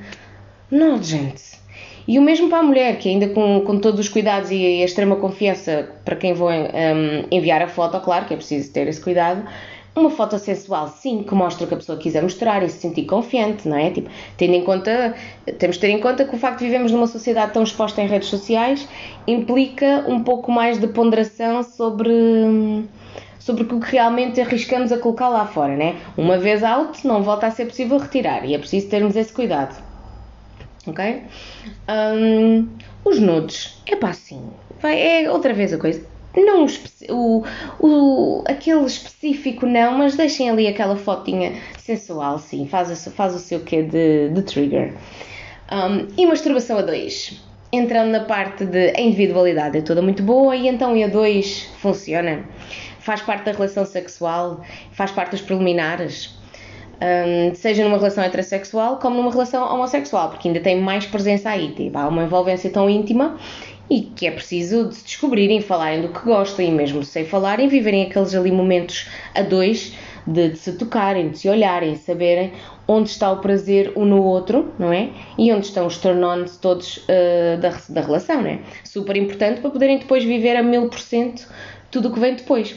Não, 0.70 1.02
gente. 1.02 1.63
E 2.08 2.20
o 2.20 2.22
mesmo 2.22 2.50
para 2.50 2.60
a 2.60 2.64
mulher, 2.64 2.98
que 2.98 3.08
ainda 3.08 3.30
com, 3.30 3.62
com 3.62 3.80
todos 3.80 4.00
os 4.00 4.10
cuidados 4.10 4.52
e 4.52 4.82
a 4.82 4.86
extrema 4.86 5.16
confiança 5.16 5.90
para 6.04 6.16
quem 6.16 6.34
vou 6.34 6.50
um, 6.50 7.26
enviar 7.32 7.62
a 7.62 7.68
foto, 7.68 8.00
claro 8.02 8.26
que 8.26 8.34
é 8.34 8.38
preciso 8.38 8.72
ter 8.74 8.88
esse 8.88 9.00
cuidado. 9.00 9.44
Uma 9.96 10.10
foto 10.10 10.38
sensual, 10.40 10.88
sim, 10.88 11.24
que 11.24 11.36
mostra 11.36 11.66
o 11.66 11.68
que 11.68 11.76
a 11.76 11.78
pessoa 11.78 11.98
quiser 11.98 12.24
mostrar 12.24 12.64
e 12.64 12.70
se 12.70 12.80
sentir 12.80 13.04
confiante, 13.04 13.68
não 13.68 13.78
é? 13.78 13.92
Tipo, 13.92 14.10
tendo 14.36 14.56
em 14.56 14.64
conta, 14.64 15.14
temos 15.60 15.76
de 15.76 15.82
ter 15.82 15.90
em 15.92 16.00
conta 16.00 16.26
que 16.26 16.36
o 16.36 16.38
facto 16.38 16.60
de 16.60 16.66
vivemos 16.66 16.92
numa 16.92 17.06
sociedade 17.06 17.54
tão 17.54 17.62
exposta 17.62 18.02
em 18.02 18.08
redes 18.08 18.28
sociais 18.28 18.88
implica 19.28 20.04
um 20.08 20.24
pouco 20.24 20.52
mais 20.52 20.80
de 20.80 20.88
ponderação 20.88 21.62
sobre 21.64 22.02
sobre 23.38 23.64
o 23.64 23.68
que 23.68 23.92
realmente 23.92 24.40
arriscamos 24.40 24.92
a 24.92 24.98
colocar 24.98 25.28
lá 25.28 25.46
fora, 25.46 25.76
né? 25.76 25.98
Uma 26.18 26.38
vez 26.38 26.64
out, 26.64 27.06
não 27.06 27.22
volta 27.22 27.46
a 27.46 27.52
ser 27.52 27.66
possível 27.66 27.98
retirar 27.98 28.46
e 28.46 28.56
é 28.56 28.58
preciso 28.58 28.88
termos 28.88 29.16
esse 29.18 29.34
cuidado 29.34 29.93
ok? 30.86 31.24
Um, 31.90 32.68
os 33.06 33.20
nudes, 33.20 33.82
é 33.86 33.96
pá, 33.96 34.10
assim, 34.10 34.50
vai, 34.82 35.00
é 35.00 35.32
outra 35.32 35.54
vez 35.54 35.74
a 35.74 35.78
coisa. 35.78 36.06
Não 36.36 36.66
o, 37.10 37.44
o, 37.80 38.44
aquele 38.48 38.86
específico, 38.86 39.68
não, 39.68 40.00
mas 40.00 40.16
deixem 40.16 40.50
ali 40.50 40.68
aquela 40.68 40.96
fotinha 40.96 41.54
sensual, 41.78 42.40
sim, 42.40 42.68
faz, 42.68 43.08
faz 43.16 43.36
o 43.36 43.40
seu 43.40 43.60
quê 43.60 43.84
de, 43.84 44.30
de 44.30 44.42
trigger. 44.42 44.94
Um, 45.72 46.08
e 46.18 46.26
masturbação 46.26 46.80
a 46.80 46.82
dois. 46.82 47.40
Entrando 47.72 48.12
na 48.12 48.22
parte 48.22 48.66
de 48.66 48.94
individualidade 49.00 49.78
é 49.78 49.82
toda 49.82 50.02
muito 50.02 50.22
boa 50.22 50.56
e 50.56 50.68
então 50.68 50.96
e 50.96 51.04
a 51.04 51.08
dois 51.08 51.68
funciona. 51.80 52.46
Faz 53.00 53.22
parte 53.22 53.46
da 53.46 53.52
relação 53.52 53.86
sexual, 53.86 54.62
faz 54.92 55.12
parte 55.12 55.32
dos 55.32 55.42
preliminares 55.42 56.36
um, 57.04 57.54
seja 57.54 57.84
numa 57.84 57.98
relação 57.98 58.24
heterossexual 58.24 58.98
como 58.98 59.18
numa 59.18 59.32
relação 59.32 59.64
homossexual, 59.64 60.30
porque 60.30 60.48
ainda 60.48 60.60
tem 60.60 60.80
mais 60.80 61.06
presença 61.06 61.50
aí, 61.50 61.74
tipo, 61.74 61.98
há 61.98 62.08
uma 62.08 62.24
envolvência 62.24 62.70
tão 62.70 62.90
íntima 62.90 63.38
e 63.90 64.02
que 64.02 64.26
é 64.26 64.32
preciso 64.32 64.88
de 64.88 64.96
se 64.96 65.04
descobrirem, 65.04 65.62
falarem 65.62 66.02
do 66.02 66.10
que 66.10 66.22
gostam 66.22 66.64
e 66.66 66.72
mesmo 66.72 67.04
sem 67.04 67.26
falarem, 67.26 67.68
viverem 67.68 68.04
aqueles 68.04 68.34
ali 68.34 68.52
momentos 68.52 69.10
a 69.36 69.42
dois 69.42 69.94
de, 70.26 70.50
de, 70.50 70.58
se 70.58 70.78
tocarem, 70.78 71.30
de 71.30 71.40
se 71.40 71.50
olharem, 71.50 71.96
saberem 71.96 72.54
onde 72.88 73.10
está 73.10 73.32
o 73.32 73.38
prazer 73.38 73.92
um 73.96 74.06
no 74.06 74.24
outro, 74.24 74.74
não 74.80 74.92
é? 74.92 75.10
E 75.38 75.52
onde 75.52 75.66
estão 75.66 75.86
os 75.86 75.98
turn-ons 75.98 76.58
todos 76.58 76.98
uh, 76.98 77.60
da, 77.60 77.78
da 77.90 78.02
relação, 78.02 78.42
não 78.42 78.50
é? 78.50 78.60
Super 78.84 79.18
importante 79.18 79.60
para 79.60 79.70
poderem 79.70 80.00
depois 80.00 80.24
viver 80.24 80.56
a 80.56 80.64
mil 80.64 80.88
por 80.88 81.00
cento 81.00 81.48
tudo 81.92 82.10
o 82.10 82.14
que 82.14 82.20
vem 82.20 82.36
depois. 82.36 82.76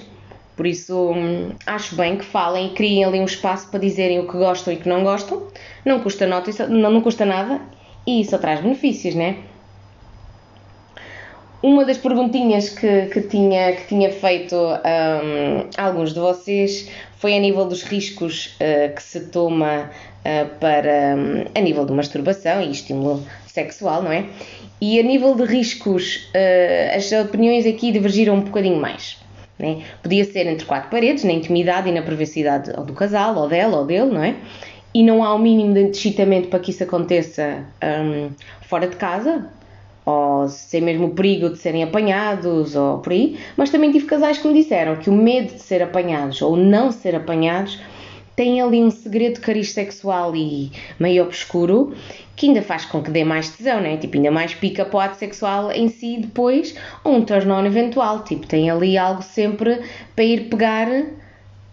Por 0.56 0.66
isso, 0.66 1.12
hum, 1.12 1.52
acho 1.66 1.94
bem 1.96 2.16
que 2.16 2.24
falem 2.24 2.68
e 2.68 2.70
criem 2.70 3.04
ali 3.04 3.20
um 3.20 3.26
espaço 3.26 3.68
para 3.68 3.78
dizerem 3.78 4.18
o 4.18 4.26
que 4.26 4.38
gostam 4.38 4.72
e 4.72 4.76
o 4.76 4.80
que 4.80 4.88
não 4.88 5.04
gostam. 5.04 5.48
Não 5.84 6.00
custa, 6.00 6.26
nota, 6.26 6.66
não, 6.66 6.90
não 6.90 7.00
custa 7.02 7.26
nada 7.26 7.60
e 8.06 8.24
só 8.24 8.38
traz 8.38 8.60
benefícios, 8.60 9.14
né? 9.14 9.36
Uma 11.62 11.84
das 11.84 11.98
perguntinhas 11.98 12.70
que, 12.70 13.06
que, 13.06 13.22
tinha, 13.22 13.72
que 13.72 13.88
tinha 13.88 14.10
feito 14.12 14.54
um, 14.56 15.68
alguns 15.76 16.14
de 16.14 16.20
vocês 16.20 16.88
foi 17.16 17.36
a 17.36 17.40
nível 17.40 17.66
dos 17.66 17.82
riscos 17.82 18.56
uh, 18.60 18.94
que 18.94 19.02
se 19.02 19.20
toma 19.28 19.90
uh, 19.90 20.58
para 20.60 21.16
um, 21.16 21.44
a 21.54 21.60
nível 21.60 21.84
de 21.84 21.92
masturbação 21.92 22.62
e 22.62 22.70
estímulo 22.70 23.26
sexual, 23.46 24.02
não 24.02 24.12
é? 24.12 24.26
E 24.80 25.00
a 25.00 25.02
nível 25.02 25.34
de 25.34 25.44
riscos, 25.44 26.30
uh, 26.34 26.96
as 26.96 27.10
opiniões 27.12 27.66
aqui 27.66 27.90
divergiram 27.90 28.34
um 28.34 28.42
bocadinho 28.42 28.76
mais. 28.76 29.18
Né? 29.58 29.82
Podia 30.02 30.24
ser 30.24 30.46
entre 30.46 30.66
quatro 30.66 30.90
paredes, 30.90 31.24
na 31.24 31.32
intimidade 31.32 31.88
e 31.88 31.92
na 31.92 32.02
privacidade 32.02 32.72
ou 32.76 32.84
do 32.84 32.92
casal, 32.92 33.36
ou 33.36 33.48
dela, 33.48 33.78
ou 33.78 33.86
dele, 33.86 34.12
não 34.12 34.22
é? 34.22 34.36
E 34.92 35.02
não 35.02 35.22
há 35.22 35.34
o 35.34 35.38
mínimo 35.38 35.74
de 35.74 35.90
excitamento 35.90 36.48
para 36.48 36.58
que 36.58 36.70
isso 36.70 36.82
aconteça 36.82 37.64
um, 37.82 38.30
fora 38.62 38.86
de 38.86 38.96
casa, 38.96 39.46
ou 40.04 40.48
sem 40.48 40.80
mesmo 40.80 41.06
o 41.06 41.10
perigo 41.10 41.50
de 41.50 41.58
serem 41.58 41.82
apanhados, 41.82 42.76
ou 42.76 42.98
por 42.98 43.12
aí. 43.12 43.38
Mas 43.56 43.70
também 43.70 43.90
tive 43.90 44.06
casais 44.06 44.38
que 44.38 44.46
me 44.46 44.54
disseram 44.54 44.96
que 44.96 45.10
o 45.10 45.12
medo 45.12 45.54
de 45.54 45.60
ser 45.60 45.82
apanhados 45.82 46.40
ou 46.40 46.56
não 46.56 46.92
ser 46.92 47.14
apanhados 47.14 47.78
tem 48.36 48.60
ali 48.60 48.82
um 48.84 48.90
segredo 48.90 49.36
de 49.36 49.40
cariz 49.40 49.72
sexual 49.72 50.36
e 50.36 50.70
meio 51.00 51.24
obscuro 51.24 51.94
que 52.36 52.46
ainda 52.46 52.60
faz 52.60 52.84
com 52.84 53.02
que 53.02 53.10
dê 53.10 53.24
mais 53.24 53.48
tesão, 53.48 53.80
né? 53.80 53.96
Tipo, 53.96 54.18
ainda 54.18 54.30
mais 54.30 54.54
pica 54.54 54.84
para 54.84 54.96
o 54.96 55.00
ato 55.00 55.16
sexual 55.16 55.72
em 55.72 55.88
si 55.88 56.18
depois, 56.18 56.76
ou 57.02 57.14
um 57.14 57.24
turn-on 57.24 57.64
eventual. 57.64 58.22
Tipo, 58.24 58.46
tem 58.46 58.70
ali 58.70 58.98
algo 58.98 59.22
sempre 59.22 59.80
para 60.14 60.24
ir 60.24 60.50
pegar 60.50 60.86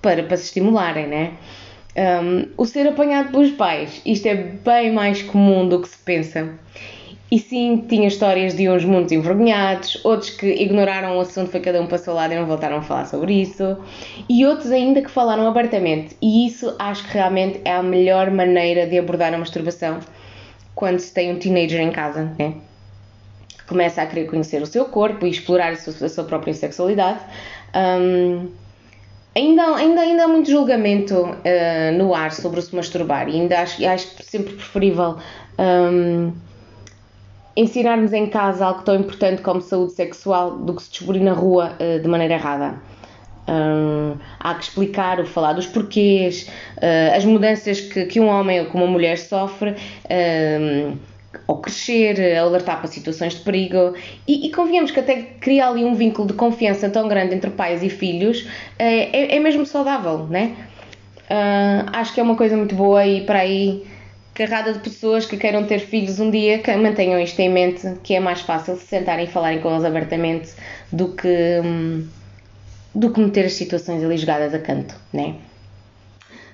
para, 0.02 0.24
para 0.24 0.38
se 0.38 0.46
estimularem, 0.46 1.08
né? 1.08 1.34
Um, 1.96 2.48
o 2.58 2.66
ser 2.66 2.88
apanhado 2.88 3.30
pelos 3.30 3.52
pais, 3.52 4.02
isto 4.04 4.26
é 4.28 4.34
bem 4.36 4.92
mais 4.92 5.22
comum 5.22 5.68
do 5.68 5.82
que 5.82 5.90
se 5.90 5.98
pensa. 5.98 6.58
E 7.34 7.40
sim, 7.40 7.84
tinha 7.90 8.08
histórias 8.08 8.56
de 8.56 8.70
uns 8.70 8.86
muito 8.86 9.12
envergonhados, 9.12 10.00
outros 10.06 10.30
que 10.30 10.46
ignoraram 10.46 11.18
o 11.18 11.22
assunto, 11.22 11.50
foi 11.50 11.62
cada 11.62 11.82
um 11.82 11.88
para 11.88 11.96
o 11.96 11.98
seu 11.98 12.14
lado 12.14 12.32
e 12.32 12.36
não 12.36 12.46
voltaram 12.46 12.78
a 12.78 12.82
falar 12.84 13.08
sobre 13.08 13.34
isso, 13.34 13.76
e 14.30 14.46
outros 14.46 14.70
ainda 14.72 15.02
que 15.02 15.10
falaram 15.10 15.48
abertamente. 15.48 16.16
E 16.22 16.46
isso 16.46 16.76
acho 16.78 17.04
que 17.08 17.16
realmente 17.16 17.60
é 17.66 17.72
a 17.72 17.82
melhor 17.82 18.30
maneira 18.30 18.86
de 18.86 19.00
abordar 19.00 19.34
a 19.34 19.38
masturbação 19.40 19.98
quando 20.76 21.00
se 21.00 21.12
tem 21.12 21.34
um 21.34 21.40
teenager 21.40 21.82
em 21.82 21.92
casa, 21.92 22.36
né? 22.38 22.54
Que 23.58 23.66
começa 23.66 24.04
a 24.04 24.06
querer 24.06 24.28
conhecer 24.28 24.62
o 24.62 24.68
seu 24.68 24.86
corpo 24.86 25.26
e 25.26 25.32
explorar 25.32 25.72
a 25.72 25.76
sua, 25.76 26.06
a 26.06 26.10
sua 26.10 26.26
própria 26.26 26.54
sexualidade. 26.54 27.20
Um, 27.76 28.48
Ainda, 29.36 29.76
ainda, 29.76 30.02
ainda 30.02 30.26
há 30.26 30.28
muito 30.28 30.52
julgamento 30.52 31.16
uh, 31.16 31.98
no 31.98 32.14
ar 32.14 32.32
sobre 32.32 32.60
o 32.60 32.62
se 32.62 32.76
masturbar 32.76 33.28
e 33.28 33.42
ainda 33.42 33.62
acho, 33.62 33.84
acho 33.84 34.22
sempre 34.22 34.54
preferível 34.54 35.18
um, 35.58 36.32
ensinarmos 37.56 38.14
em 38.14 38.28
casa 38.28 38.66
algo 38.66 38.82
tão 38.84 38.96
importante 38.96 39.42
como 39.42 39.62
saúde 39.62 39.94
sexual 39.94 40.58
do 40.58 40.76
que 40.76 40.84
se 40.84 40.90
descobrir 40.90 41.20
na 41.20 41.34
rua 41.34 41.74
uh, 41.80 42.02
de 42.02 42.08
maneira 42.08 42.36
errada. 42.36 42.76
Um, 43.48 44.16
há 44.40 44.56
que 44.56 44.64
explicar, 44.64 45.20
o 45.20 45.26
falar 45.26 45.54
dos 45.54 45.68
porquês, 45.68 46.50
uh, 46.78 47.16
as 47.16 47.26
mudanças 47.26 47.82
que, 47.82 48.06
que 48.06 48.20
um 48.20 48.28
homem 48.28 48.62
ou 48.62 48.68
que 48.68 48.76
uma 48.76 48.88
mulher 48.88 49.18
sofre. 49.18 49.76
Um, 50.10 50.98
ao 51.48 51.58
crescer, 51.58 52.38
alertar 52.38 52.78
para 52.78 52.88
situações 52.88 53.34
de 53.34 53.42
perigo 53.42 53.96
e, 54.28 54.46
e 54.46 54.52
convenhamos 54.52 54.92
que 54.92 55.00
até 55.00 55.22
criar 55.42 55.70
ali 55.70 55.84
um 55.84 55.96
vínculo 55.96 56.28
de 56.28 56.34
confiança 56.34 56.90
tão 56.90 57.08
grande 57.08 57.34
entre 57.34 57.50
pais 57.50 57.82
e 57.82 57.90
filhos 57.90 58.48
é, 58.78 59.36
é 59.36 59.40
mesmo 59.40 59.66
saudável, 59.66 60.28
né? 60.28 60.56
Uh, 61.24 61.90
acho 61.92 62.14
que 62.14 62.20
é 62.20 62.24
uma 62.24 62.36
coisa 62.36 62.56
muito 62.56 62.76
boa 62.76 63.06
e 63.06 63.22
para 63.22 63.40
aí 63.40 63.84
carrada 64.34 64.74
de 64.74 64.80
pessoas 64.80 65.26
que 65.26 65.38
queiram 65.38 65.66
ter 65.66 65.80
filhos 65.80 66.20
um 66.20 66.32
dia 66.32 66.60
que 66.60 66.76
mantenham 66.76 67.20
isto 67.20 67.40
em 67.40 67.50
mente, 67.50 67.88
que 68.04 68.16
é 68.16 68.20
mais 68.20 68.42
fácil 68.42 68.76
se 68.76 68.86
sentarem 68.86 69.26
e 69.26 69.28
falarem 69.28 69.62
com 69.62 69.72
eles 69.72 69.86
abertamente 69.86 70.52
do 70.92 71.10
que, 71.10 71.62
hum, 71.64 72.08
do 72.94 73.12
que 73.12 73.20
meter 73.20 73.46
as 73.46 73.54
situações 73.54 74.04
ali 74.04 74.18
jogadas 74.18 74.54
a 74.54 74.60
canto, 74.60 74.96
né? 75.12 75.36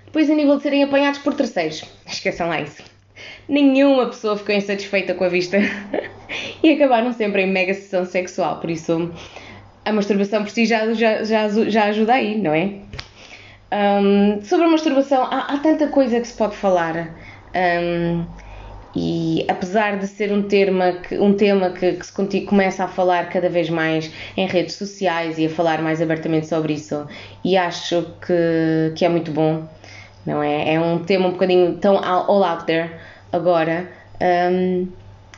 Depois, 0.05 0.29
a 0.29 0.33
nível 0.33 0.57
de 0.57 0.63
serem 0.63 0.83
apanhados 0.83 1.19
por 1.19 1.33
terceiros, 1.33 1.85
esqueçam 2.05 2.49
lá 2.49 2.61
isso. 2.61 2.83
Nenhuma 3.47 4.07
pessoa 4.07 4.37
ficou 4.37 4.55
insatisfeita 4.55 5.13
com 5.13 5.23
a 5.23 5.29
vista 5.29 5.57
e 6.63 6.71
acabaram 6.71 7.13
sempre 7.13 7.43
em 7.43 7.47
mega 7.47 7.73
sessão 7.73 8.05
sexual, 8.05 8.59
por 8.59 8.69
isso 8.69 9.11
a 9.85 9.91
masturbação 9.93 10.43
por 10.43 10.51
si 10.51 10.65
já, 10.65 10.93
já, 10.93 11.23
já, 11.23 11.47
já 11.47 11.85
ajuda 11.85 12.13
aí, 12.13 12.37
não 12.37 12.53
é? 12.53 12.73
Um, 13.71 14.41
sobre 14.43 14.65
a 14.65 14.69
masturbação, 14.69 15.23
há, 15.23 15.53
há, 15.53 15.57
tanta 15.59 15.87
coisa 15.87 16.19
que 16.19 16.27
se 16.27 16.35
pode 16.35 16.55
falar. 16.55 17.15
Um, 17.55 18.25
e 18.95 19.45
apesar 19.47 19.99
de 19.99 20.07
ser 20.07 20.31
um 20.31 20.41
tema 20.41 20.93
que, 20.93 21.17
um 21.19 21.33
tema 21.33 21.69
que, 21.69 21.93
que 21.93 22.05
se 22.05 22.41
começa 22.41 22.83
a 22.83 22.87
falar 22.87 23.29
cada 23.29 23.47
vez 23.47 23.69
mais 23.69 24.11
em 24.35 24.47
redes 24.47 24.75
sociais 24.75 25.37
e 25.37 25.45
a 25.45 25.49
falar 25.49 25.81
mais 25.81 26.01
abertamente 26.01 26.47
sobre 26.47 26.73
isso, 26.73 27.07
e 27.43 27.55
acho 27.55 28.03
que, 28.25 28.93
que 28.95 29.05
é 29.05 29.09
muito 29.09 29.31
bom, 29.31 29.63
não 30.25 30.41
é? 30.41 30.73
É 30.73 30.79
um 30.79 30.99
tema 31.03 31.27
um 31.27 31.31
bocadinho 31.31 31.77
tão 31.77 32.03
all 32.03 32.43
out 32.43 32.65
there 32.65 32.91
agora, 33.31 33.89
um, 34.51 34.87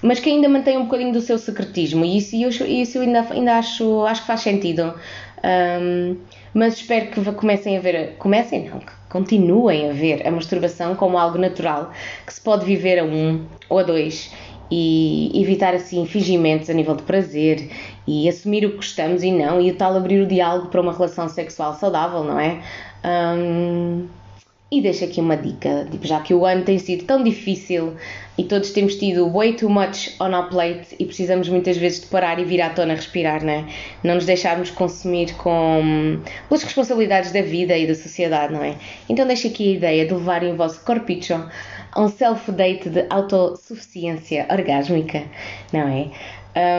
mas 0.02 0.20
que 0.20 0.30
ainda 0.30 0.48
mantém 0.48 0.78
um 0.78 0.86
bocadinho 0.86 1.12
do 1.12 1.22
seu 1.22 1.38
secretismo, 1.38 2.06
e 2.06 2.18
isso, 2.18 2.36
isso, 2.36 2.64
isso 2.64 2.98
eu 2.98 3.02
ainda, 3.04 3.28
ainda 3.30 3.58
acho, 3.58 4.06
acho 4.06 4.22
que 4.22 4.28
faz 4.28 4.42
sentido. 4.42 4.94
Um, 5.44 6.18
mas 6.54 6.76
espero 6.76 7.08
que 7.08 7.32
comecem 7.34 7.78
a 7.78 7.80
ver, 7.82 8.16
comecem 8.18 8.70
não, 8.70 8.80
que 8.80 8.92
continuem 9.12 9.90
a 9.90 9.94
ver 9.94 10.26
a 10.26 10.32
masturbação 10.32 10.96
como 10.96 11.18
algo 11.18 11.38
natural, 11.38 11.92
que 12.26 12.34
se 12.34 12.42
pode 12.42 12.66
viver 12.66 12.98
a 13.00 13.04
um 13.04 13.46
ou 13.70 13.80
a 13.80 13.84
dois 13.84 14.32
e 14.72 15.30
evitar 15.36 15.74
assim 15.74 16.06
fingimentos 16.06 16.70
a 16.70 16.74
nível 16.74 16.96
de 16.96 17.04
prazer 17.04 17.70
e 18.08 18.30
assumir 18.30 18.66
o 18.66 18.70
que 18.72 18.78
gostamos 18.78 19.22
e 19.22 19.30
não, 19.30 19.60
e 19.60 19.70
o 19.70 19.76
tal 19.76 19.96
abrir 19.98 20.22
o 20.22 20.26
diálogo 20.26 20.70
para 20.70 20.80
uma 20.80 20.94
relação 20.94 21.28
sexual 21.28 21.74
saudável, 21.74 22.24
não 22.24 22.40
é? 22.40 22.62
Um, 23.04 24.08
e 24.72 24.82
deixo 24.82 25.04
aqui 25.04 25.20
uma 25.20 25.36
dica, 25.36 25.86
tipo, 25.92 26.08
já 26.08 26.22
que 26.22 26.34
o 26.34 26.46
ano 26.46 26.64
tem 26.64 26.80
sido 26.80 27.04
tão 27.04 27.22
difícil 27.22 27.94
e 28.38 28.46
todos 28.46 28.72
temos 28.72 28.96
tido 28.96 29.30
way 29.30 29.52
too 29.52 29.70
much 29.70 30.16
on 30.18 30.34
our 30.34 30.48
plate 30.48 30.96
e 30.98 31.06
precisamos 31.06 31.50
muitas 31.50 31.76
vezes 31.76 32.00
de 32.00 32.08
parar 32.08 32.40
e 32.40 32.46
vir 32.46 32.62
à 32.62 32.70
tona 32.70 32.94
respirar, 32.94 33.44
né? 33.44 33.68
não 34.02 34.16
nos 34.16 34.26
deixarmos 34.26 34.72
consumir 34.72 35.34
com 35.34 36.22
as 36.50 36.64
responsabilidades 36.64 37.34
da 37.34 37.42
vida 37.42 37.78
e 37.78 37.86
da 37.86 37.94
sociedade, 37.94 38.54
não 38.54 38.64
é? 38.64 38.78
Então 39.10 39.28
deixo 39.28 39.48
aqui 39.48 39.74
a 39.74 39.76
ideia 39.76 40.06
de 40.06 40.14
levarem 40.14 40.54
o 40.54 40.56
vosso 40.56 40.80
corpicho 40.86 41.34
a 41.92 42.02
um 42.02 42.08
self-date 42.08 42.90
de 42.90 43.06
autossuficiência 43.10 44.48
orgásmica, 44.50 45.24
não 45.74 45.88
é? 45.90 46.12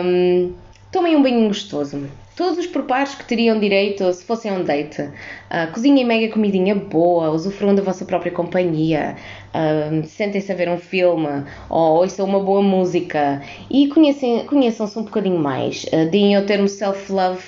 Um, 0.02 0.54
tomem 0.90 1.14
um 1.14 1.22
banho 1.22 1.46
gostoso 1.46 2.08
todos 2.36 2.58
os 2.58 2.66
preparos 2.66 3.14
que 3.14 3.24
teriam 3.24 3.58
direito 3.58 4.12
se 4.12 4.24
fossem 4.24 4.52
um 4.52 4.64
date. 4.64 5.02
Uh, 5.02 5.72
cozinhem 5.72 6.04
mega 6.04 6.32
comidinha 6.32 6.74
boa, 6.74 7.30
usufruam 7.30 7.74
da 7.74 7.82
vossa 7.82 8.04
própria 8.04 8.32
companhia, 8.32 9.16
uh, 9.54 10.06
sentem-se 10.06 10.50
a 10.50 10.54
ver 10.54 10.68
um 10.68 10.78
filme 10.78 11.44
ou 11.68 11.98
ouçam 11.98 12.26
uma 12.26 12.40
boa 12.40 12.62
música 12.62 13.42
e 13.70 13.88
conheçam-se 13.88 14.98
um 14.98 15.02
bocadinho 15.02 15.38
mais. 15.38 15.84
Uh, 15.84 16.10
deem 16.10 16.34
ao 16.34 16.44
termo 16.44 16.68
self-love 16.68 17.42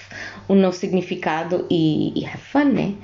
um 0.48 0.54
novo 0.54 0.76
significado 0.76 1.66
e, 1.70 2.12
e 2.20 2.26
have 2.26 2.38
fun, 2.38 2.64
né? 2.64 2.94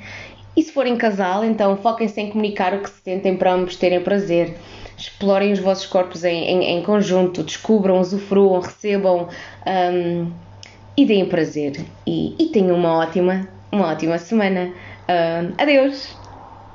E 0.56 0.62
se 0.62 0.72
forem 0.72 0.96
casal, 0.96 1.44
então 1.44 1.76
foquem-se 1.76 2.20
em 2.20 2.28
comunicar 2.28 2.74
o 2.74 2.82
que 2.82 2.90
se 2.90 3.00
sentem 3.02 3.36
para 3.36 3.54
ambos 3.54 3.76
terem 3.76 4.00
prazer 4.00 4.54
explorem 4.98 5.52
os 5.52 5.58
vossos 5.58 5.86
corpos 5.86 6.24
em, 6.24 6.44
em, 6.44 6.78
em 6.78 6.82
conjunto, 6.82 7.42
descubram, 7.42 7.98
usufruam, 7.98 8.60
recebam. 8.60 9.28
Um, 9.66 10.30
e 11.00 11.06
deem 11.06 11.26
prazer. 11.26 11.80
E, 12.06 12.36
e 12.38 12.48
tenham 12.48 12.76
uma 12.76 12.98
ótima, 12.98 13.48
uma 13.72 13.90
ótima 13.90 14.18
semana. 14.18 14.70
Uh, 15.08 15.54
adeus! 15.56 16.19